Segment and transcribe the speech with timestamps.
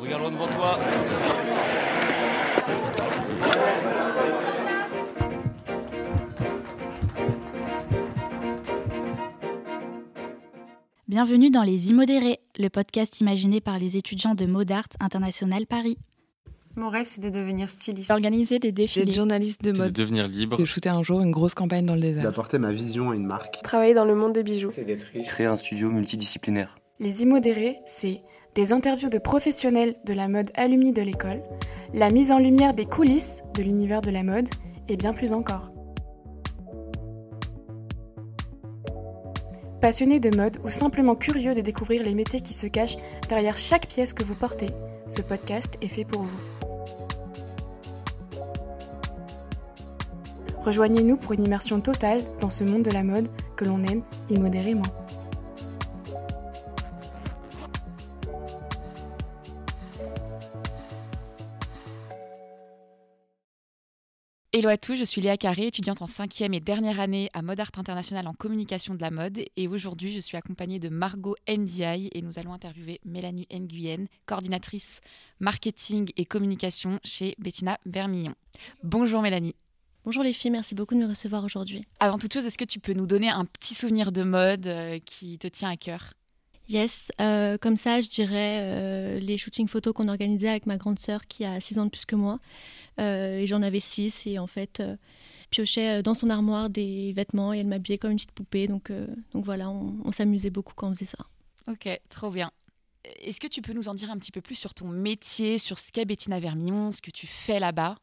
[0.00, 0.78] Regarde loin devant toi.
[11.06, 15.96] Bienvenue dans Les Immodérés, le podcast imaginé par les étudiants de Modart International Paris.
[16.76, 18.10] Mon rêve, c'est de devenir styliste.
[18.10, 19.04] D'organiser des défilés.
[19.06, 19.92] D'être journaliste de C'est de mode.
[19.92, 20.56] devenir libre.
[20.56, 22.24] De shooter un jour une grosse campagne dans le désert.
[22.24, 23.60] d'apporter ma vision à une marque.
[23.62, 24.70] Travailler dans le monde des bijoux.
[24.72, 25.26] C'est d'être riche.
[25.28, 26.76] Créer un studio multidisciplinaire.
[26.98, 28.22] Les immodérés, c'est
[28.56, 31.42] des interviews de professionnels de la mode alumni de l'école,
[31.92, 34.48] la mise en lumière des coulisses de l'univers de la mode
[34.88, 35.70] et bien plus encore.
[39.80, 42.96] Passionné de mode ou simplement curieux de découvrir les métiers qui se cachent
[43.28, 44.70] derrière chaque pièce que vous portez,
[45.08, 46.38] ce podcast est fait pour vous.
[50.64, 54.86] Rejoignez-nous pour une immersion totale dans ce monde de la mode que l'on aime immodérément.
[64.54, 67.60] Hello à tous, je suis Léa Carré, étudiante en cinquième et dernière année à Mode
[67.60, 69.40] Art International en communication de la mode.
[69.56, 75.00] Et aujourd'hui, je suis accompagnée de Margot NDI et nous allons interviewer Mélanie Nguyen, coordinatrice
[75.40, 78.34] marketing et communication chez Bettina Vermillon.
[78.82, 79.56] Bonjour Mélanie.
[80.04, 81.86] Bonjour les filles, merci beaucoup de me recevoir aujourd'hui.
[81.98, 84.98] Avant toute chose, est-ce que tu peux nous donner un petit souvenir de mode euh,
[84.98, 86.12] qui te tient à cœur?
[86.68, 90.98] Yes, euh, comme ça, je dirais euh, les shootings photos qu'on organisait avec ma grande
[90.98, 92.38] sœur qui a 6 ans de plus que moi.
[92.98, 94.82] Et j'en avais 6 et en fait,
[95.50, 98.68] piochais dans son armoire des vêtements et elle m'habillait comme une petite poupée.
[98.68, 98.92] Donc,
[99.32, 101.18] donc voilà, on, on s'amusait beaucoup quand on faisait ça.
[101.66, 102.52] Ok, trop bien.
[103.20, 105.78] Est-ce que tu peux nous en dire un petit peu plus sur ton métier, sur
[105.78, 107.96] ce qu'est Bettina Vermillon, ce que tu fais là-bas?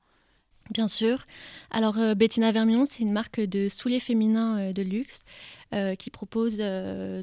[0.70, 1.26] Bien sûr.
[1.70, 5.26] Alors, euh, Bettina Vermillon, c'est une marque de souliers féminins euh, de luxe
[5.74, 6.62] euh, qui propose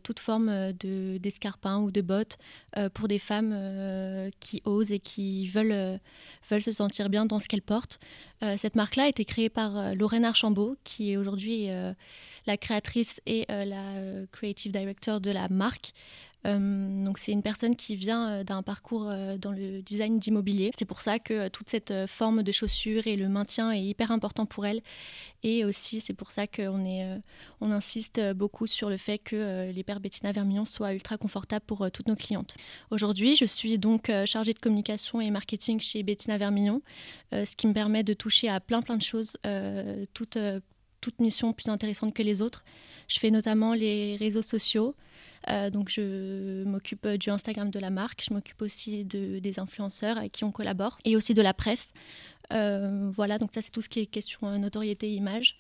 [0.04, 2.38] toute forme de, d'escarpins ou de bottes
[2.94, 6.00] pour des femmes qui osent et qui veulent,
[6.50, 8.00] veulent se sentir bien dans ce qu'elles portent.
[8.56, 11.68] Cette marque-là a été créée par Lorraine Archambault, qui est aujourd'hui
[12.46, 15.92] la créatrice et la creative director de la marque.
[16.46, 20.70] Euh, donc c'est une personne qui vient euh, d'un parcours euh, dans le design d'immobilier.
[20.78, 24.46] C'est pour ça que toute cette forme de chaussures et le maintien est hyper important
[24.46, 24.80] pour elle.
[25.42, 27.06] Et aussi c'est pour ça qu'on est,
[27.60, 31.88] on insiste beaucoup sur le fait que les paires Bettina Vermillon soient ultra confortables pour
[31.92, 32.56] toutes nos clientes.
[32.90, 36.82] Aujourd'hui, je suis donc chargée de communication et marketing chez Bettina Vermillon,
[37.32, 39.36] ce qui me permet de toucher à plein plein de choses,
[40.12, 40.38] toutes,
[41.00, 42.64] toutes missions plus intéressantes que les autres.
[43.06, 44.96] Je fais notamment les réseaux sociaux.
[45.48, 50.18] Euh, donc je m'occupe du Instagram de la marque, je m'occupe aussi de, des influenceurs
[50.18, 51.92] avec qui on collabore et aussi de la presse.
[52.52, 55.56] Euh, voilà, donc ça c'est tout ce qui est question euh, notoriété image.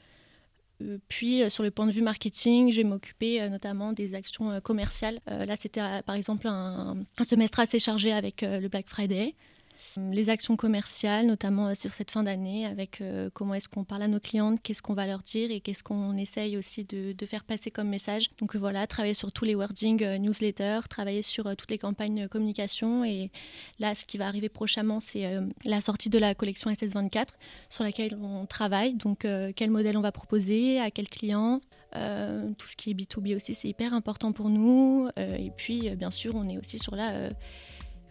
[0.80, 5.20] Euh, puis sur le point de vue marketing, je vais m'occuper notamment des actions commerciales.
[5.26, 9.34] Là c'était par exemple un, semestre assez chargé avec le Black Friday.
[9.96, 14.02] Les actions commerciales, notamment euh, sur cette fin d'année, avec euh, comment est-ce qu'on parle
[14.02, 17.44] à nos clientes, qu'est-ce qu'on va leur dire et qu'est-ce qu'on essaye aussi de, faire
[17.44, 18.30] passer comme message.
[18.38, 22.28] Donc euh, voilà, travailler sur tous les wordings euh, newsletters, travailler sur toutes les campagnes
[22.28, 23.04] communication.
[23.04, 23.30] Et
[23.78, 25.30] là, ce qui va arriver prochainement, c'est
[25.64, 27.28] la sortie de la collection SS24
[27.68, 28.94] sur laquelle on travaille.
[28.94, 31.60] Donc quel modèle on va proposer, à quel client.
[31.92, 35.08] Tout ce qui est B2B aussi, c'est hyper important pour nous.
[35.16, 37.30] Et puis, bien sûr, on est aussi sur la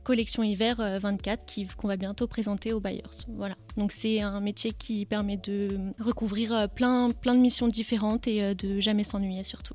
[0.08, 3.04] collection hiver euh, 24 qui- qu'on va bientôt présenter aux buyers.
[3.28, 3.58] Voilà.
[3.76, 8.42] Donc c'est un métier qui permet de recouvrir euh, plein, plein de missions différentes et
[8.42, 9.74] euh, de jamais s'ennuyer surtout.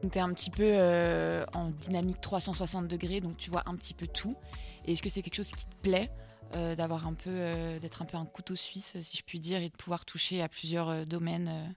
[0.00, 3.94] Tu es un petit peu euh, en dynamique 360 degrés, donc tu vois un petit
[3.94, 4.36] peu tout.
[4.86, 6.08] Est-ce que c'est quelque chose qui te plaît?
[6.56, 9.62] Euh, d'avoir un peu, euh, d'être un peu un couteau suisse, si je puis dire,
[9.62, 11.74] et de pouvoir toucher à plusieurs euh, domaines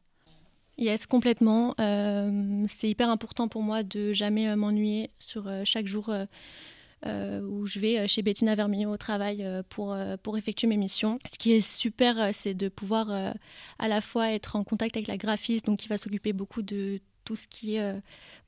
[0.79, 1.75] Yes, complètement.
[2.67, 6.12] C'est hyper important pour moi de jamais m'ennuyer sur chaque jour
[7.06, 11.19] où je vais chez Bettina Vermillon au travail pour, pour effectuer mes missions.
[11.31, 13.12] Ce qui est super, c'est de pouvoir
[13.77, 17.00] à la fois être en contact avec la graphiste, donc qui va s'occuper beaucoup de
[17.24, 18.00] tout ce qui est euh,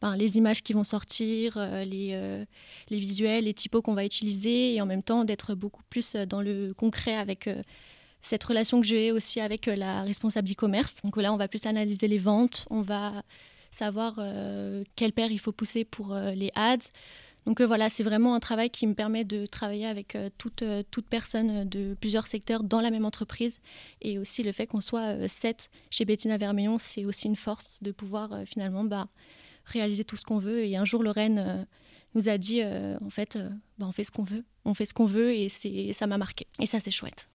[0.01, 2.45] ben, les images qui vont sortir, euh, les, euh,
[2.89, 6.41] les visuels, les typos qu'on va utiliser, et en même temps d'être beaucoup plus dans
[6.41, 7.49] le concret avec
[8.21, 10.97] cette relation que j'ai aussi avec la responsable e-commerce.
[11.03, 13.23] Donc là, on va plus analyser les ventes, on va
[13.71, 14.19] savoir
[14.95, 16.89] quelle paire il faut pousser pour les ads.
[17.45, 20.63] Donc euh, voilà, c'est vraiment un travail qui me permet de travailler avec euh, toute,
[20.63, 23.59] euh, toute personne de plusieurs secteurs dans la même entreprise.
[24.01, 27.91] Et aussi le fait qu'on soit sept chez Bettina Vermillon, c'est aussi une force de
[27.91, 29.07] pouvoir finalement bah,
[29.65, 30.65] réaliser tout ce qu'on veut.
[30.65, 31.67] Et un jour, Lorraine
[32.15, 33.37] nous a dit en fait,
[33.77, 35.49] bah, on fait ce qu'on veut, on fait ce qu'on veut et
[35.93, 36.47] ça m'a marqué.
[36.59, 37.29] Et ça, c'est chouette.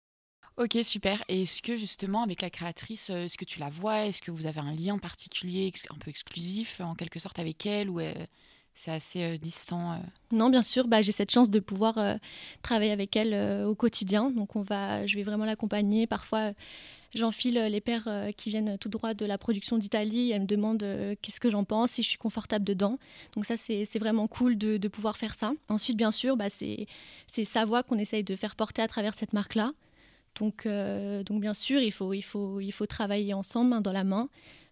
[0.58, 1.24] Ok, super.
[1.30, 4.06] Et est-ce que justement, avec la créatrice, est-ce que tu la vois?
[4.06, 7.90] Est-ce que vous avez un lien particulier, un peu exclusif, en quelque sorte, avec elle
[7.90, 8.02] ou
[8.80, 10.88] c'est assez distant Non, bien sûr.
[10.88, 12.00] Bah, j'ai cette chance de pouvoir
[12.62, 14.32] travailler avec elle au quotidien.
[14.32, 16.08] Donc, on va, je vais vraiment l'accompagner.
[16.08, 16.54] Parfois,
[17.16, 20.32] J'enfile les paires euh, qui viennent tout droit de la production d'Italie.
[20.32, 23.00] Elle me demande euh, qu'est-ce que j'en pense, si je suis confortable dedans.
[23.34, 25.54] Donc ça, c'est vraiment cool de, pouvoir faire ça.
[25.70, 26.88] Ensuite, bien sûr, bah, c'est
[27.46, 29.72] sa voix qu'on essaye de faire porter à travers cette marque-là.
[30.40, 33.92] Donc, euh, donc bien sûr, il faut, il, faut, il faut travailler ensemble, main dans
[33.92, 34.30] la main.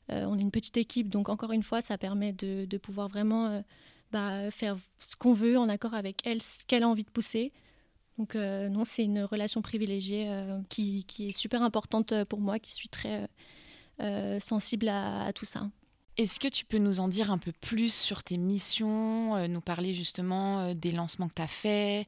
[0.09, 3.63] on est une petite équipe, donc encore une fois, ça permet de pouvoir vraiment
[4.11, 7.51] bah, faire ce qu'on veut en accord avec elle, ce qu'elle a envie de pousser.
[8.17, 12.59] Donc euh, non, c'est une relation privilégiée euh, qui, est super importante euh, pour moi,
[12.59, 13.27] qui suis très
[14.39, 15.71] sensible à, tout ça.
[16.17, 19.95] Est-ce que tu peux nous en dire un peu plus sur tes missions, nous parler
[19.95, 22.07] justement des lancements que tu as faits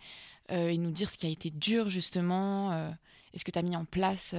[0.50, 2.92] et nous dire ce qui a été dur justement
[3.34, 4.36] Est-ce que tu as mis en place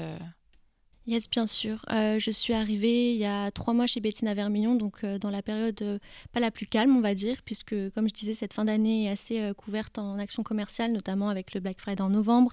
[1.11, 1.85] Yes, bien sûr.
[1.91, 5.31] Euh, je suis arrivée il y a trois mois chez Bettina Vermillon, donc euh, dans
[5.31, 5.99] la période euh,
[6.31, 9.09] pas la plus calme, on va dire, puisque, comme je disais, cette fin d'année est
[9.11, 12.53] assez couverte en action commerciale, notamment avec le Black Friday en novembre.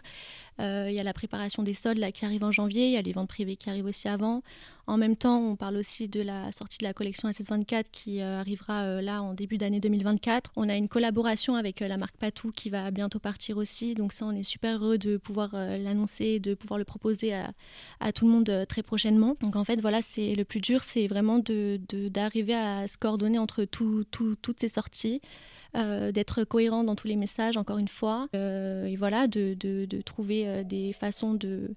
[0.59, 3.01] Il y a la préparation des soldes là, qui arrive en janvier, il y a
[3.01, 4.41] les ventes privées qui arrivent aussi avant.
[4.89, 8.39] En même temps, on parle aussi de la sortie de la collection SS24 qui euh,
[8.39, 10.51] arrivera euh, là en début d'année 2024.
[10.55, 13.95] On a une collaboration avec euh, la marque Patou qui va bientôt partir aussi.
[13.95, 18.25] Donc ça, on est super heureux de pouvoir l'annoncer, de pouvoir le proposer à, tout
[18.25, 19.35] le monde très prochainement.
[19.41, 23.39] Donc en fait, voilà, c'est le plus dur, c'est vraiment d'arriver de, à se coordonner
[23.39, 25.21] entre toutes ces sorties.
[25.73, 30.93] D'être cohérent dans tous les messages, encore une fois, et voilà, de, de trouver des
[30.93, 31.75] façons de,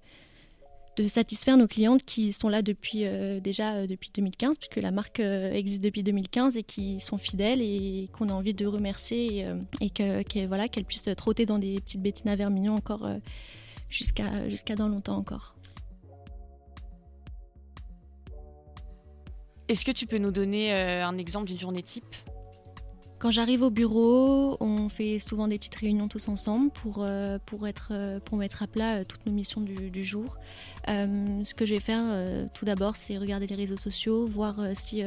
[0.97, 4.91] de satisfaire nos clientes qui sont là depuis euh, déjà euh, depuis 2015 puisque la
[4.91, 9.47] marque euh, existe depuis 2015 et qui sont fidèles et qu'on a envie de remercier
[9.81, 13.09] et, que, voilà qu'elles puissent trotter dans des petites Bettina Vermillon encore
[13.89, 15.55] jusqu'à jusqu'à dans longtemps encore.
[19.69, 22.05] Est-ce que tu peux nous donner un exemple d'une journée type?
[23.21, 27.69] Quand j'arrive au bureau, on fait souvent des petites réunions tous ensemble pour, euh, pour,
[27.69, 30.39] être, euh, pour mettre à plat euh, toutes nos missions du, jour.
[30.89, 32.03] ce que je vais faire
[32.55, 35.03] tout d'abord, c'est regarder les réseaux sociaux, voir si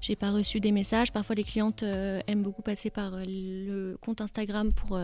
[0.00, 1.12] j'ai pas reçu des messages.
[1.12, 4.98] Parfois, les clientes aiment beaucoup passer par le compte Instagram pour,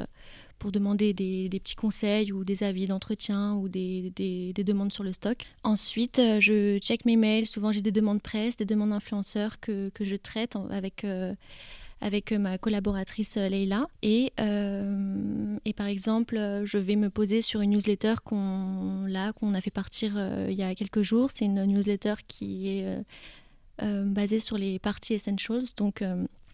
[0.58, 5.12] pour demander des, petits conseils ou des avis d'entretien ou des, des, demandes sur le
[5.12, 5.44] stock.
[5.62, 7.46] Ensuite, je check mes mails.
[7.46, 11.04] Souvent, j'ai des demandes presse, des demandes influenceurs que, que je traite avec
[12.02, 13.86] avec euh, ma collaboratrice euh, Leila.
[14.02, 19.06] Et, euh, et par exemple, je vais me poser sur une newsletter qu'on
[19.36, 20.12] qu'on a fait partir
[20.48, 21.30] il y a quelques jours.
[21.32, 23.04] C'est une newsletter qui est
[23.80, 25.64] basée sur les parties essentials.
[25.76, 26.02] Donc,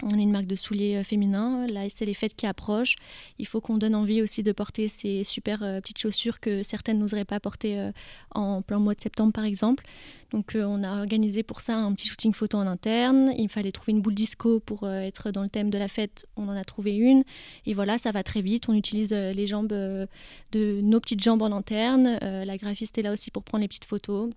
[0.03, 1.67] on est une marque de souliers féminins.
[1.67, 2.97] Là, c'est les fêtes qui approchent.
[3.39, 7.25] Il faut qu'on donne envie aussi de porter ces super petites chaussures que certaines n'oseraient
[7.25, 7.91] pas porter
[8.31, 9.85] en plein mois de septembre, par exemple.
[10.31, 13.33] Donc euh, on a organisé pour ça un petit shooting photo en interne.
[13.37, 16.27] Il fallait trouver une boule disco pour euh, être dans le thème de la fête.
[16.37, 17.25] On en a trouvé une.
[17.67, 18.69] Et voilà, ça va très vite.
[18.69, 20.09] On utilise euh, les jambes de
[20.53, 22.19] nos petites jambes en interne.
[22.21, 24.31] la graphiste est là aussi pour prendre les petites photos.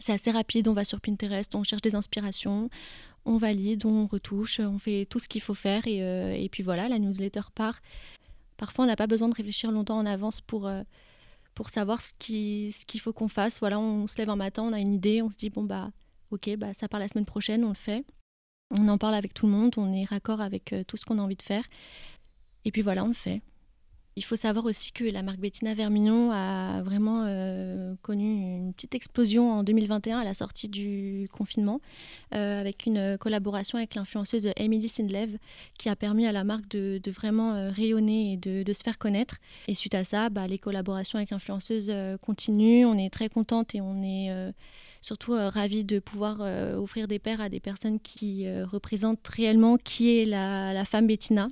[0.00, 0.68] C'est assez rapide.
[0.68, 2.70] On va sur Pinterest, on cherche des inspirations,
[3.24, 5.86] on valide, on retouche, on fait tout ce qu'il faut faire.
[5.86, 5.98] Et,
[6.44, 7.80] et, puis voilà, la newsletter part.
[8.56, 10.68] Parfois, on n'a pas besoin de réfléchir longtemps en avance pour
[11.54, 13.60] pour savoir ce qu'il ce qu'il faut qu'on fasse.
[13.60, 15.90] Voilà, on se lève un matin, on a une idée, on se dit bon bah
[16.30, 18.04] ok, bah ça part la semaine prochaine, on le fait.
[18.70, 21.18] On en parle avec tout le monde, on est raccord avec euh, tout ce qu'on
[21.18, 21.64] a envie de faire.
[22.64, 23.42] Et puis voilà, on le fait.
[24.14, 28.94] Il faut savoir aussi que la marque Bettina Vermillon a vraiment euh, connu une petite
[28.94, 31.80] explosion en 2021 à la sortie du confinement,
[32.34, 35.38] euh, avec une collaboration avec l'influenceuse Emily Sindlev,
[35.78, 39.36] qui a permis à la marque de, vraiment euh, rayonner et de, se faire connaître.
[39.66, 42.84] Et suite à ça, bah, les collaborations avec l'influenceuse continuent.
[42.86, 44.30] On est très contente et on est
[45.02, 46.40] surtout ravis de pouvoir
[46.80, 51.50] offrir des paires à des personnes qui représentent réellement qui est la femme Bettina.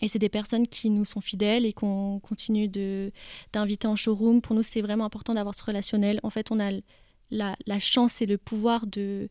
[0.00, 2.68] Et c'est des personnes qui nous sont fidèles et qu'on continue
[3.52, 4.40] d'inviter en showroom.
[4.40, 6.20] Pour nous, c'est vraiment important d'avoir ce relationnel.
[6.22, 6.70] En fait, on a
[7.30, 9.28] la, la chance et le pouvoir de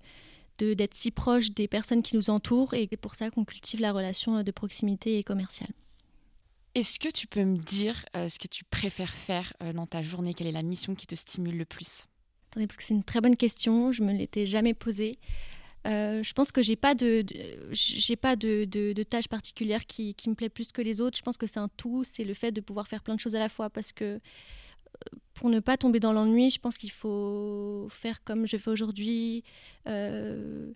[0.60, 3.92] d'être si proche des personnes qui nous entourent et c'est pour ça qu'on cultive la
[3.92, 5.70] relation de proximité et commerciale.
[6.74, 10.02] Est-ce que tu peux me dire euh, ce que tu préfères faire euh, dans ta
[10.02, 10.34] journée?
[10.34, 12.06] Quelle est la mission qui te stimule le plus?
[12.52, 15.20] Attendez, parce que c'est une très bonne question, je me l'étais jamais posée.
[15.86, 17.24] Euh, je pense que j'ai pas de,
[17.72, 21.18] j'ai pas de, de, tâche particulière qui, qui, me plaît plus que les autres.
[21.18, 23.36] Je pense que c'est un tout, c'est le fait de pouvoir faire plein de choses
[23.36, 24.20] à la fois parce que euh,
[25.34, 29.44] pour ne pas tomber dans l'ennui, je pense qu'il faut faire comme je fais aujourd'hui,
[29.88, 30.72] euh,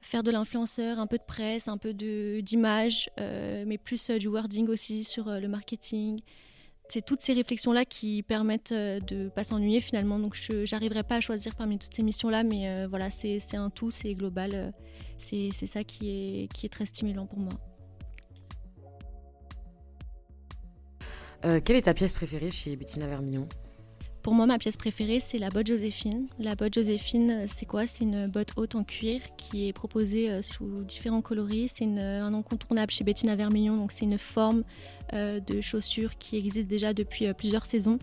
[0.00, 5.02] faire de l'influenceur, un peu de presse, un peu d'image, mais plus du wording aussi
[5.02, 6.20] sur le marketing.
[6.88, 10.18] C'est toutes ces réflexions-là qui permettent de ne pas s'ennuyer finalement.
[10.18, 13.90] Donc je n'arriverai pas à choisir parmi toutes ces missions-là, mais voilà, c'est un tout,
[13.90, 14.72] c'est global.
[15.18, 17.52] c'est ça qui est, très stimulant pour moi.
[21.44, 23.48] Euh, quelle est ta pièce préférée chez Bettina Vermillon?
[24.26, 26.26] Pour moi, ma pièce préférée, c'est la botte Joséphine.
[26.40, 27.86] La botte Joséphine, c'est quoi?
[27.86, 31.68] C'est une botte haute en cuir qui est proposée euh, sous différents coloris.
[31.76, 34.64] C'est un incontournable chez Bettina Vermillon, donc c'est une forme
[35.12, 38.00] euh, de chaussure qui existe déjà depuis plusieurs saisons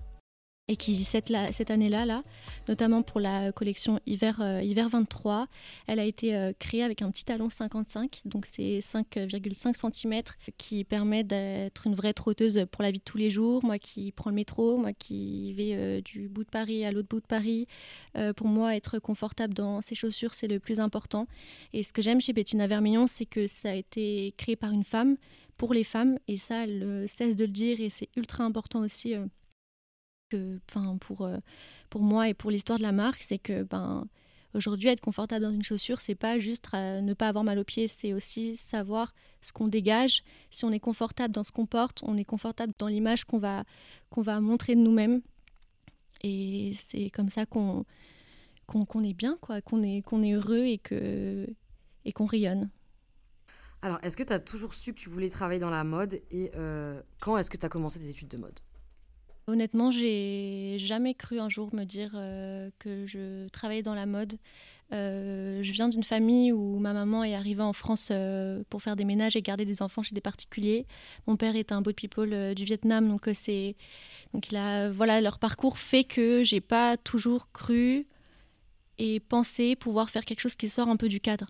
[0.70, 2.24] et qui cette, cette année-là, là,
[2.70, 5.48] notamment pour la collection hiver, euh, hiver 23,
[5.88, 10.22] elle a été euh, créée avec un petit talon 55, donc c'est 5,5 cm
[10.58, 13.64] qui permet d'être une vraie trotteuse pour la vie de tous les jours.
[13.66, 17.10] Moi qui prends le métro, moi qui vais euh, du bout de Paris à l'autre
[17.10, 17.68] bout de Paris,
[18.36, 21.28] pour moi être confortable dans ces chaussures c'est le plus important.
[21.74, 24.84] Et ce que j'aime chez Bettina Vermillon, c'est que ça a été créé par une
[24.84, 25.18] femme
[25.58, 29.16] pour les femmes et ça elle cesse de le dire et c'est ultra important aussi
[30.70, 31.38] enfin pour, euh,
[31.90, 34.08] pour moi et pour l'histoire de la marque, c'est que ben
[34.54, 37.64] aujourd'hui être confortable dans une chaussure, c'est pas juste euh, ne pas avoir mal aux
[37.64, 40.24] pieds, c'est aussi savoir ce qu'on dégage.
[40.52, 43.64] Si on est confortable dans ce qu'on porte, on est confortable dans l'image qu'on va
[44.10, 45.22] qu'on va montrer de nous-mêmes.
[46.22, 47.86] Et c'est comme ça qu'on
[48.68, 51.48] qu'on est bien, quoi, qu'on est qu'on est heureux et que
[52.06, 52.70] et qu'on rayonne.
[53.84, 56.52] Alors, est-ce que tu as toujours su que tu voulais travailler dans la mode et
[56.56, 58.58] euh, quand est-ce que tu as commencé tes études de mode?
[59.46, 64.38] Honnêtement, j'ai jamais cru un jour me dire euh, que je travaillais dans la mode.
[64.94, 68.96] Euh, je viens d'une famille où ma maman est arrivée en France euh, pour faire
[68.96, 70.86] des ménages et garder des enfants chez des particuliers.
[71.28, 73.76] Mon père est un boat people du Vietnam, donc c'est
[74.34, 78.08] donc voilà leur parcours fait que j'ai pas toujours cru
[78.98, 81.48] et pensé pouvoir faire quelque chose qui sort un peu du cadre.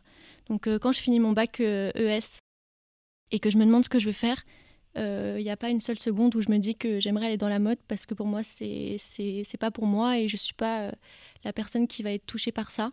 [0.49, 2.21] Donc quand je finis mon bac ES e
[3.31, 4.43] et que je me demande ce que je veux faire,
[4.95, 7.37] il euh, n'y a pas une seule seconde où je me dis que j'aimerais aller
[7.37, 10.53] dans la mode parce que pour moi, c'est c'est pas pour moi et je suis
[10.53, 10.91] pas euh,
[11.43, 12.91] la personne qui va être touchée par ça.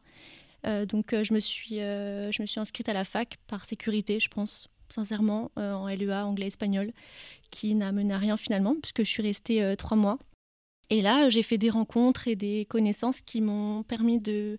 [0.67, 4.29] Euh, donc je me suis je me suis inscrite à la fac par sécurité, je
[4.29, 6.93] pense sincèrement en LEA anglais espagnol,
[7.51, 10.19] qui n'a mené à rien finalement puisque je suis restée trois mois.
[10.89, 14.59] Et là, j'ai fait des rencontres et des connaissances qui m'ont permis de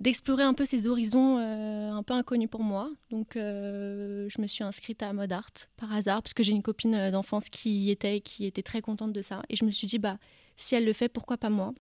[0.00, 2.90] d'explorer un peu ces horizons euh, un peu inconnus pour moi.
[3.10, 6.62] Donc, euh, je me suis inscrite à Mode Art par hasard, parce que j'ai une
[6.62, 9.42] copine euh, d'enfance qui y était, qui était très contente de ça.
[9.50, 10.18] Et je me suis dit, bah,
[10.56, 11.74] si elle le fait, pourquoi pas moi?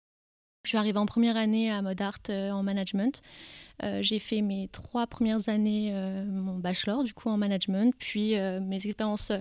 [0.66, 3.22] Je suis arrivée en première année à Mode Art en management.
[4.02, 5.94] j'ai fait mes trois premières années,
[6.28, 7.96] mon bachelor, du coup, en management.
[7.98, 9.32] Puis, mes expériences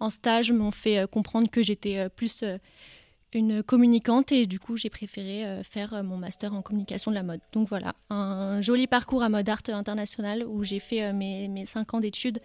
[0.00, 2.42] en stage m'ont fait comprendre que j'étais plus
[3.32, 7.16] une communicante et du coup j'ai préféré euh, faire euh, mon master en communication de
[7.16, 7.40] la mode.
[7.52, 11.66] Donc voilà, un joli parcours à mode art international où j'ai fait euh, mes, mes
[11.66, 12.40] cinq ans d'études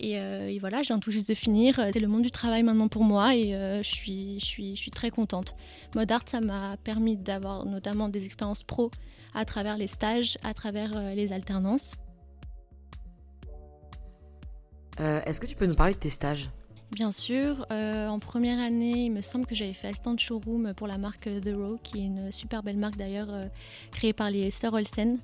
[0.00, 1.80] et, voilà, je viens tout juste de finir.
[1.92, 4.92] C'est le monde du travail maintenant pour moi et je, suis, je, suis, je suis
[4.92, 5.56] très contente.
[5.96, 8.92] Mode art, ça m'a permis d'avoir notamment des expériences pro
[9.34, 11.96] à travers les stages, à travers les alternances.
[14.98, 16.48] Est-ce que tu peux nous parler de tes stages?
[16.90, 20.86] Bien sûr, euh, en première année, il me semble que j'avais fait de showroom pour
[20.86, 23.42] la marque The Row, qui est une super belle marque d'ailleurs, euh,
[23.90, 25.18] créée par les sœurs Olsen.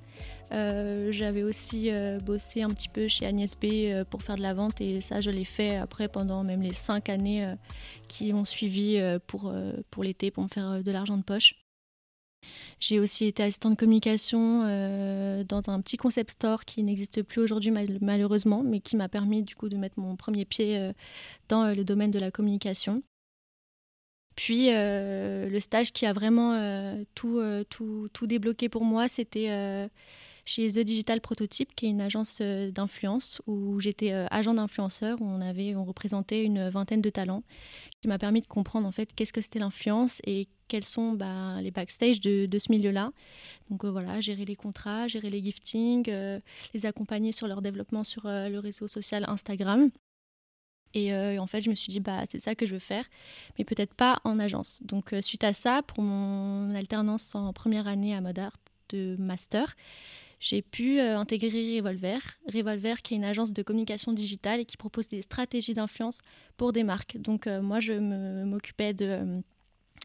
[0.51, 1.89] Euh, j'avais aussi
[2.23, 5.31] bossé un petit peu chez Agnès B pour faire de la vente et ça, je
[5.31, 7.55] l'ai fait après pendant même les cinq années
[8.07, 9.51] qui ont suivi pour,
[9.89, 11.64] pour l'été, pour me faire de l'argent de poche.
[12.79, 17.41] J'ai aussi été assistante de communication euh, dans un petit concept store qui n'existe plus
[17.41, 17.71] aujourd'hui
[18.01, 20.93] malheureusement, mais qui m'a permis du coup de mettre mon premier pied euh,
[21.49, 23.03] dans euh, le domaine de la communication.
[24.35, 26.59] Puis le stage qui a vraiment
[27.15, 29.47] tout, tout, tout, débloqué pour moi, c'était
[30.45, 35.75] chez The Digital Prototype, qui est une agence d'influence où j'étais agent d'influenceur, on avait,
[35.75, 37.43] on représentait une vingtaine de talents,
[38.01, 41.61] qui m'a permis de comprendre en fait qu'est-ce que c'était l'influence et quels sont bah,
[41.61, 43.11] les backstage de, ce milieu-là.
[43.69, 46.39] Donc euh, voilà, gérer les contrats, gérer les giftings, euh,
[46.73, 49.89] les accompagner sur leur développement sur euh, le réseau social Instagram.
[50.97, 53.03] Et en fait, je me suis dit, bah, c'est ça que je veux faire,
[53.57, 54.81] mais peut-être pas en agence.
[54.81, 58.55] Donc, suite à ça, pour mon alternance en première année à Mode Art
[58.87, 59.75] de master,
[60.45, 62.19] j'ai pu intégrer Revolver.
[62.53, 66.21] Revolver, qui est une agence de communication digitale et qui propose des stratégies d'influence
[66.55, 67.17] pour des marques.
[67.17, 69.41] Donc, moi, je m'occupais de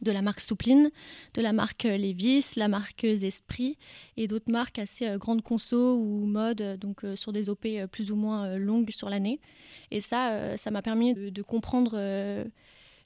[0.01, 0.91] de la marque Soupline,
[1.33, 3.77] de la marque euh, Levis, la marque Esprit
[4.17, 8.11] et d'autres marques assez euh, grandes conso ou mode, euh, donc sur des OP plus
[8.11, 9.39] ou moins longues sur l'année.
[9.91, 11.91] Et ça, ça m'a permis de, comprendre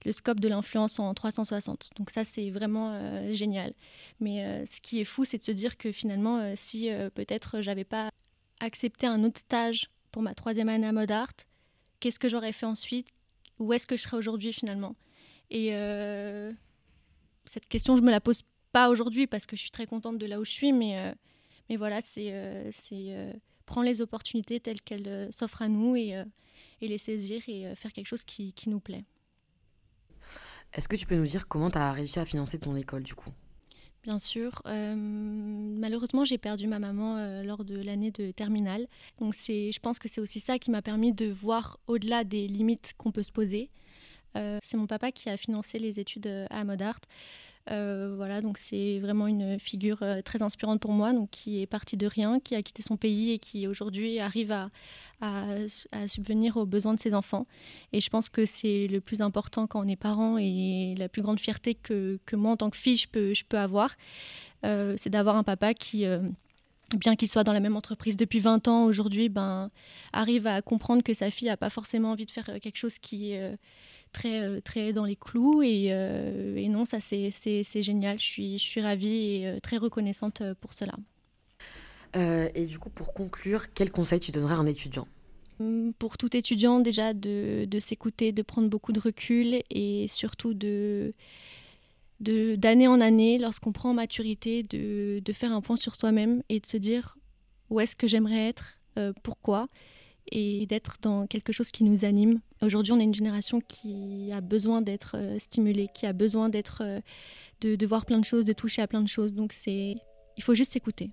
[0.06, 1.90] le scope de l'influence en 360.
[1.98, 3.74] Donc ça, c'est vraiment génial.
[4.20, 8.12] Mais ce qui est fou, c'est de se dire que finalement, si peut-être j'avais pas
[8.60, 11.34] accepté un autre stage pour ma troisième année à Mode Art,
[12.00, 13.08] qu'est-ce que j'aurais fait ensuite?
[13.60, 14.96] Où est-ce que je serais aujourd'hui finalement?
[15.50, 16.52] Et euh,
[17.46, 20.26] cette question, je me la pose pas aujourd'hui parce que je suis très contente de
[20.26, 21.14] là où je suis, mais, euh,
[21.70, 23.34] mais voilà, c'est euh,
[23.66, 26.24] prendre les opportunités telles qu'elles s'offrent à nous et,
[26.82, 29.06] les saisir et faire quelque chose qui nous plaît.
[30.74, 33.16] Est-ce que tu peux nous dire comment tu as réussi à financer ton école du
[33.16, 33.32] coup?
[34.06, 34.62] Bien sûr.
[34.68, 38.86] Euh, malheureusement, j'ai perdu ma maman euh, lors de l'année de terminale.
[39.20, 42.94] Donc, je pense que c'est aussi ça qui m'a permis de voir au-delà des limites
[43.00, 43.72] qu'on peut se poser.
[44.38, 47.00] Euh, c'est mon papa qui a financé les études à Modart.
[47.72, 51.66] Euh, voilà, donc c'est vraiment une figure euh, très inspirante pour moi, donc qui est
[51.66, 54.70] partie de rien, qui a quitté son pays et qui aujourd'hui arrive à,
[56.08, 57.48] subvenir aux besoins de ses enfants.
[57.94, 61.24] Et je pense que c'est le plus important quand on est parent et la plus
[61.24, 63.96] grande fierté que, moi en tant que fille je peux, je peux avoir,
[64.66, 66.06] euh, c'est d'avoir un papa qui
[66.96, 69.72] bien qu'il soit dans la même entreprise depuis 20 ans, aujourd'hui, ben,
[70.14, 73.36] arrive à comprendre que sa fille n'a pas forcément envie de faire quelque chose qui,
[74.64, 75.62] très dans les clous.
[75.62, 77.32] Et, euh, et non, ça c'est
[77.82, 78.20] génial.
[78.20, 80.94] Je suis, je suis ravie et euh, très reconnaissante pour cela.
[82.16, 85.08] et du coup, pour conclure, quel conseil tu donnerais à un étudiant?
[85.60, 90.54] Hum, pour tout étudiant, déjà de, de s'écouter, de prendre beaucoup de recul et surtout
[90.54, 91.14] de
[92.22, 96.62] d'année en année, lorsqu'on prend en maturité, de, de, faire un point sur soi-même et
[96.62, 97.18] de se dire
[97.70, 98.80] où est-ce que j'aimerais être,
[99.22, 99.68] pourquoi,
[100.32, 102.40] et d'être dans quelque chose qui nous anime.
[102.62, 106.82] Aujourd'hui, on est une génération qui a besoin d'être euh, stimulée, qui a besoin d'être,
[106.84, 107.00] euh,
[107.62, 109.34] de, de, voir plein de choses, de toucher à plein de choses.
[109.34, 109.96] Donc, c'est,
[110.38, 111.12] il faut juste s'écouter.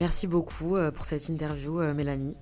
[0.00, 2.36] Merci beaucoup euh, pour cette interview, Mélanie.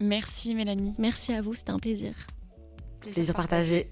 [0.00, 0.94] Merci, Mélanie.
[0.98, 2.14] Merci à vous, c'était un plaisir.
[3.00, 3.90] Plaisir, partagé.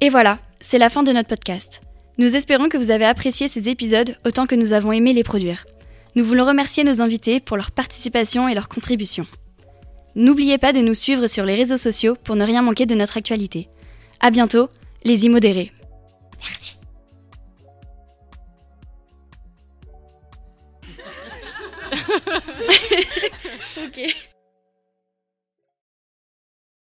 [0.00, 1.82] Et voilà, c'est la fin de notre podcast.
[2.16, 5.66] Nous espérons que vous avez apprécié ces épisodes autant que nous avons aimé les produire.
[6.14, 9.26] Nous voulons remercier nos invités pour leur participation et leur contribution.
[10.16, 13.16] N'oubliez pas de nous suivre sur les réseaux sociaux pour ne rien manquer de notre
[13.16, 13.68] actualité.
[14.20, 14.68] A bientôt,
[15.04, 15.72] les immodérés.
[16.40, 16.73] Merci.